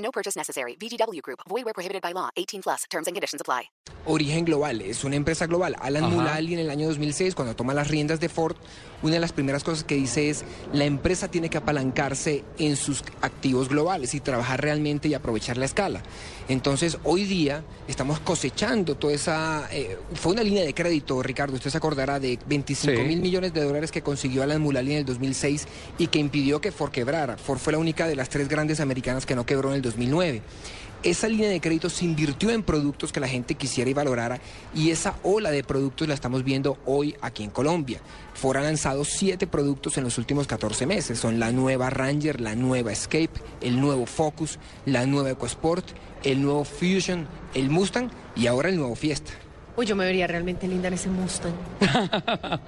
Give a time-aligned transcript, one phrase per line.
[0.00, 0.76] No purchase necessary.
[0.80, 1.40] VGW Group.
[1.48, 2.30] Void where prohibited by law.
[2.36, 2.84] 18 plus.
[2.90, 3.70] Terms and conditions apply.
[4.06, 5.76] Origen Global es una empresa global.
[5.78, 8.56] Alan Mulally en el año 2006, cuando toma las riendas de Ford,
[9.02, 13.04] una de las primeras cosas que dice es la empresa tiene que apalancarse en sus
[13.20, 16.02] activos globales y trabajar realmente y aprovechar la escala.
[16.48, 19.68] Entonces, hoy día estamos cosechando toda esa...
[19.70, 23.06] eh, fue una línea de crédito, Ricardo, usted se acordará de 25 Sí.
[23.06, 25.66] mil millones de dólares que consiguió Alan Mulally en el 2006
[25.98, 27.36] y que impidió que Ford quebrara.
[27.36, 30.42] Ford fue la única de las tres grandes americanas que no quebró en el 2009.
[31.02, 34.38] Esa línea de crédito se invirtió en productos que la gente quisiera y valorara
[34.74, 38.02] y esa ola de productos la estamos viendo hoy aquí en Colombia.
[38.34, 41.18] Ford ha lanzado siete productos en los últimos 14 meses.
[41.18, 43.30] Son la nueva Ranger, la nueva Escape,
[43.62, 45.86] el nuevo Focus, la nueva EcoSport,
[46.22, 49.32] el nuevo Fusion, el Mustang y ahora el nuevo Fiesta.
[49.76, 51.52] Uy, yo me vería realmente linda en ese Mustang.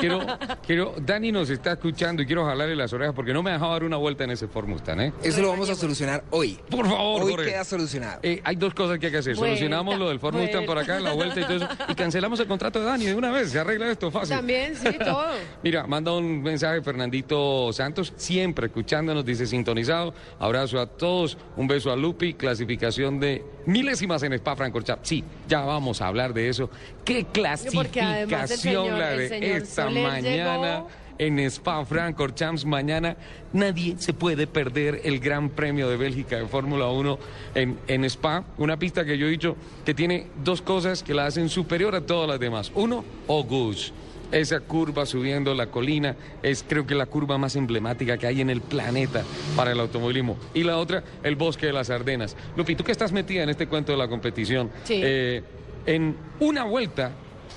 [0.00, 0.20] Quiero,
[0.66, 3.72] quiero, Dani nos está escuchando y quiero jalarle las orejas porque no me ha dejado
[3.72, 5.12] dar una vuelta en ese Ford Mustang, ¿eh?
[5.22, 6.58] Eso lo vamos a solucionar hoy.
[6.70, 7.50] Por favor, Hoy Jorge.
[7.50, 8.20] queda solucionado.
[8.22, 9.36] Eh, hay dos cosas que hay que hacer.
[9.36, 11.68] Vuelta, Solucionamos lo del Ford Mustang por acá, la vuelta y todo eso.
[11.88, 13.50] Y cancelamos el contrato de Dani de una vez.
[13.50, 14.36] Se arregla esto fácil.
[14.36, 15.26] También, sí, todo.
[15.62, 20.14] Mira, manda un mensaje Fernandito Santos, siempre escuchándonos, dice sintonizado.
[20.38, 25.08] Abrazo a todos, un beso a Lupi, clasificación de milésimas en Spa Francorchamps.
[25.08, 26.70] Sí, ya vamos a hablar de eso.
[27.04, 30.62] ¿Qué clasificación señor- la de esta Soler mañana?
[30.76, 30.88] llegó.
[31.18, 33.14] En Spa Francorchamps mañana
[33.52, 37.18] nadie se puede perder el Gran Premio de Bélgica de Fórmula 1
[37.54, 39.54] en, en Spa, una pista que yo he dicho
[39.84, 42.72] que tiene dos cosas que la hacen superior a todas las demás.
[42.74, 43.92] Uno, Auguste.
[44.32, 48.48] Esa curva subiendo la colina es creo que la curva más emblemática que hay en
[48.48, 49.24] el planeta
[49.56, 50.38] para el automovilismo.
[50.54, 52.34] Y la otra, el bosque de las Ardenas.
[52.56, 55.00] Lupi, tú que estás metida en este cuento de la competición, Sí.
[55.04, 55.42] eh,
[55.86, 57.12] en una vuelta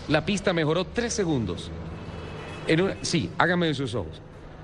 [0.08, 1.72] la pista mejoró tres segundos.
[3.02, 4.22] Sí, hágame de sus ojos.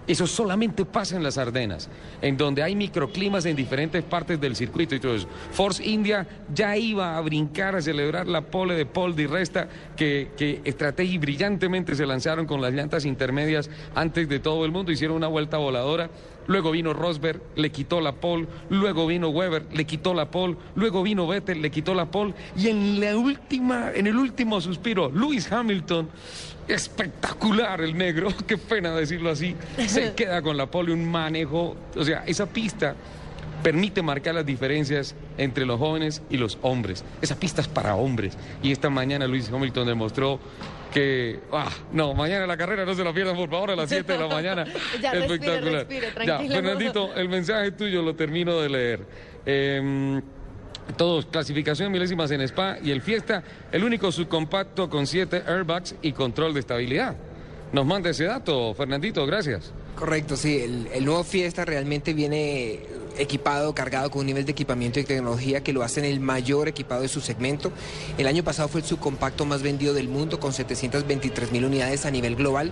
[0.10, 1.88] Eso solamente pasa en las Ardenas,
[2.20, 5.28] en donde hay microclimas en diferentes partes del circuito y todo eso.
[5.52, 10.32] Force India ya iba a brincar a celebrar la pole de Paul Di Resta, que,
[10.36, 15.16] que estrategia brillantemente se lanzaron con las llantas intermedias antes de todo el mundo, hicieron
[15.16, 16.10] una vuelta voladora.
[16.48, 18.48] Luego vino Rosberg, le quitó la pole.
[18.72, 20.58] Luego vino Weber, le quitó la pole.
[20.74, 22.34] Luego vino Vettel, le quitó la pole.
[22.58, 26.10] Y en la última, en el último suspiro, Lewis Hamilton,
[26.70, 29.56] espectacular el negro, qué pena decirlo así,
[30.08, 31.76] se queda con la pole, un manejo.
[31.96, 32.96] O sea, esa pista
[33.64, 37.04] permite marcar las diferencias entre los jóvenes y los hombres.
[37.22, 38.38] Esa pista es para hombres.
[38.64, 40.40] Y esta mañana Lewis Hamilton demostró
[40.94, 44.14] que, ah, no, mañana la carrera no se la pierdan, por favor, a las 7
[44.14, 44.66] de la mañana.
[45.02, 45.74] Ya, Espectacular.
[45.88, 46.40] respire, ya.
[46.40, 49.06] Fernandito, el mensaje tuyo lo termino de leer.
[49.46, 50.22] Em,
[50.98, 56.14] todos, clasificación milésimas en Spa y el Fiesta, el único subcompacto con 7 airbags y
[56.14, 57.16] control de estabilidad.
[57.72, 59.72] Nos manda ese dato, Fernandito, gracias.
[60.00, 60.60] Correcto, sí.
[60.60, 62.80] El, el nuevo Fiesta realmente viene
[63.18, 67.02] equipado, cargado con un nivel de equipamiento y tecnología que lo hacen el mayor equipado
[67.02, 67.70] de su segmento.
[68.18, 72.12] El año pasado fue el subcompacto más vendido del mundo con 723 mil unidades a
[72.12, 72.72] nivel global.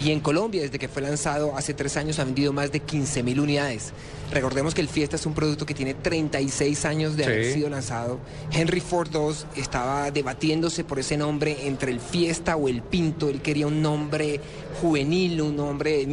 [0.00, 3.24] Y en Colombia, desde que fue lanzado hace tres años, ha vendido más de 15
[3.24, 3.92] mil unidades.
[4.30, 7.28] Recordemos que el Fiesta es un producto que tiene 36 años de Sí.
[7.30, 8.20] haber sido lanzado.
[8.52, 13.28] Henry Ford II estaba debatiéndose por ese nombre entre el Fiesta o el Pinto.
[13.28, 14.38] Él quería un nombre
[14.80, 16.06] juvenil, un nombre de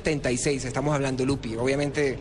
[0.00, 0.64] 1976.
[0.64, 1.56] Estamos hablando, Lupi.
[1.56, 2.18] Obviamente.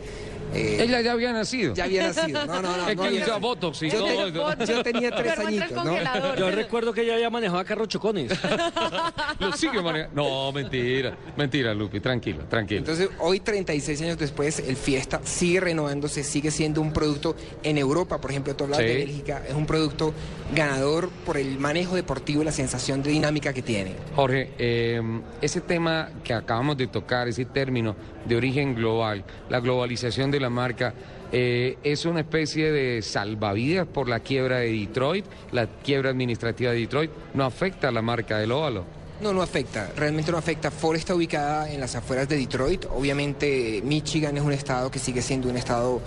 [0.54, 1.74] Eh, Ella ya había nacido.
[1.74, 2.46] ya había nacido.
[2.46, 2.88] No, no, no.
[2.90, 4.74] Es no que había- usa Botox y yo, todo te- eso.
[4.74, 6.36] yo tenía tres Pero añitos, ¿no?
[6.36, 8.32] Yo recuerdo que ella ya manejaba carros chocones.
[9.40, 10.22] Lo sigue manejando.
[10.24, 11.16] No, mentira.
[11.38, 12.80] Mentira, Lupi, tranquilo, tranquilo.
[12.80, 18.20] Entonces, hoy 36 años después, el Fiesta sigue renovándose, sigue siendo un producto en Europa,
[18.20, 18.92] por ejemplo, tú hablabas Sí.
[18.92, 20.14] de Bélgica, es un producto
[20.54, 23.94] ganador por el manejo deportivo y la sensación de dinámica que tiene.
[24.16, 25.02] Jorge, eh,
[25.42, 27.96] ese tema que acabamos de tocar, ese término
[28.26, 30.94] de origen global, la globalización de la marca,
[31.32, 36.80] eh, es una especie de salvavidas por la quiebra de Detroit, la quiebra administrativa de
[36.80, 38.86] Detroit, no afecta a la marca del óvalo.
[39.24, 40.70] No, no afecta, realmente no afecta.
[40.70, 42.84] Ford está ubicada en las afueras de Detroit.
[42.94, 46.02] Obviamente Michigan es un estado que sigue siendo un estado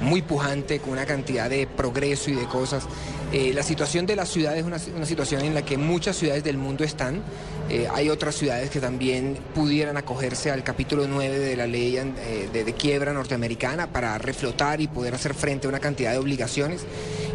[0.00, 2.84] muy pujante, con una cantidad de progreso y de cosas.
[3.30, 6.56] Eh, la situación de la ciudad es una, situación en la que muchas ciudades del
[6.56, 7.22] mundo están.
[7.68, 12.48] Eh, hay otras ciudades que también pudieran acogerse al capítulo 9 de la ley eh,
[12.52, 16.86] de quiebra norteamericana para reflotar y poder hacer frente a una cantidad de obligaciones.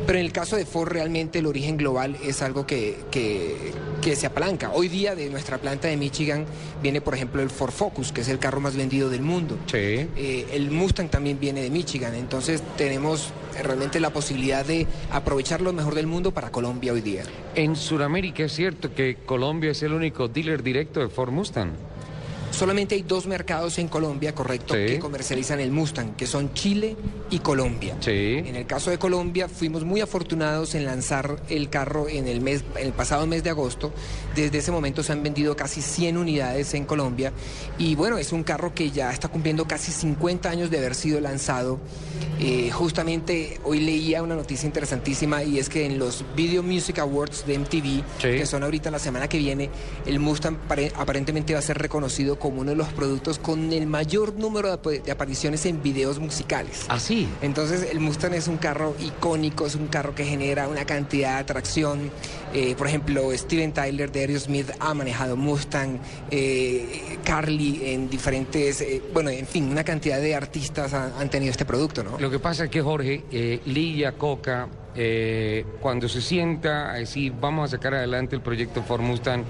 [0.08, 4.16] Pero en el caso de Ford realmente el origen global es algo que, que, que,
[4.16, 4.72] se apalanca.
[4.74, 6.46] Hoy día de nuestra planta de Michigan
[6.82, 9.58] viene por ejemplo el Ford Focus, que es el carro más vendido del mundo.
[9.66, 10.08] Sí.
[10.16, 12.16] Eh, el Mustang también viene de Michigan.
[12.16, 17.24] Entonces tenemos realmente la posibilidad de aprovechar lo mejor del mundo para Colombia hoy día.
[17.56, 21.72] En Sudamérica es cierto que Colombia es el único dealer directo de Ford Mustang.
[22.52, 24.86] Solamente hay dos mercados en Colombia, correcto, Sí.
[24.86, 26.96] que comercializan el Mustang, que son Chile
[27.30, 27.96] y Colombia.
[28.00, 28.42] Sí.
[28.46, 32.64] En el caso de Colombia, fuimos muy afortunados en lanzar el carro en el, mes,
[32.76, 33.92] en el pasado mes de agosto.
[34.36, 37.34] Desde ese momento se han vendido casi 100 unidades en Colombia.
[37.78, 41.20] Y bueno, es un carro que ya está cumpliendo casi 50 años de haber sido
[41.20, 41.80] lanzado.
[42.40, 47.46] Eh, justamente hoy leía una noticia interesantísima y es que en los Video Music Awards
[47.48, 48.04] de MTV,
[48.38, 49.70] que son ahorita la semana que viene,
[50.06, 53.88] el Mustang pare- aparentemente va a ser reconocido como uno de los productos con el
[53.88, 56.86] mayor número de, ap- de apariciones en videos musicales.
[56.90, 57.17] Así.
[57.42, 61.40] Entonces el Mustang es un carro icónico, es un carro que genera una cantidad de
[61.40, 62.12] atracción.
[62.54, 66.00] Eh, por ejemplo, Steven Tyler de Aerosmith ha manejado Mustang,
[66.32, 71.66] eh, Carly en diferentes, eh, bueno, en fin, una cantidad de artistas han, tenido este
[71.66, 72.18] producto, ¿no?
[72.20, 73.24] Lo que pasa es que Jorge,
[73.66, 74.70] Lidia Coca,
[75.82, 79.44] cuando se sienta a decir vamos a sacar adelante el proyecto Ford Mustang,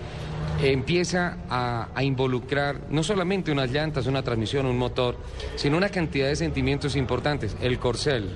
[0.61, 5.17] empieza a, involucrar no solamente unas llantas, una transmisión, un motor,
[5.55, 7.55] sino una cantidad de sentimientos importantes.
[7.61, 8.29] El corcel.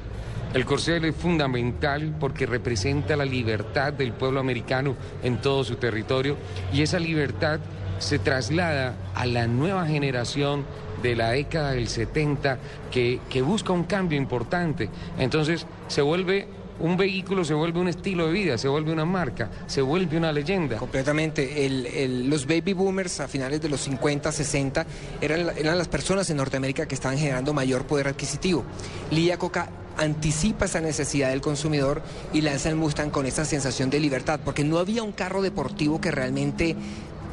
[0.54, 6.36] El corcel es fundamental porque representa la libertad del pueblo americano en todo su territorio
[6.74, 7.60] y esa libertad
[8.00, 10.66] se traslada a la nueva generación
[11.02, 12.58] de la década del 70
[12.92, 14.90] que, que busca un cambio importante.
[15.18, 16.48] Entonces se vuelve
[16.82, 20.32] un vehículo, se vuelve un estilo de vida, se vuelve una marca, se vuelve una
[20.32, 20.78] leyenda.
[20.78, 21.70] Completamente.
[22.26, 24.86] Los baby boomers a finales de los 50, 60
[25.22, 28.64] eran, la- eran las personas en Norteamérica que estaban generando mayor poder adquisitivo.
[29.12, 32.02] Lía Coca anticipa esa necesidad del consumidor
[32.34, 36.00] y lanza el Mustang con esa sensación de libertad, porque no había un carro deportivo
[36.02, 36.76] que realmente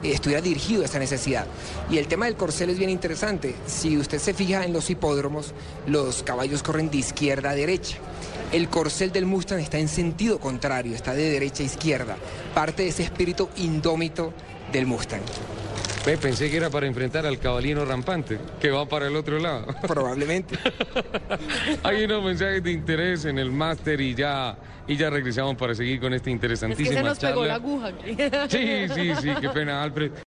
[0.02, 1.46] estuviera dirigido a esa necesidad.
[1.90, 3.54] Y el tema del corcel es bien interesante.
[3.66, 5.54] Si usted se fija en los hipódromos,
[5.86, 7.98] los caballos corren de izquierda a derecha.
[8.52, 12.16] El corcel del Mustang está en sentido contrario, está de derecha a izquierda.
[12.54, 14.32] Parte de ese espíritu indómito
[14.72, 15.22] del Mustang.
[16.04, 19.66] Pensé que era para enfrentar al cabalino rampante, que va para el otro lado.
[19.86, 20.58] Probablemente.
[21.82, 24.56] Hay unos mensajes de interés en el máster y ya,
[24.86, 28.16] y ya regresamos para seguir con esta Es que se nos pegó la aguja aquí.
[28.48, 30.12] Sí, sí, sí, qué pena, Alfred.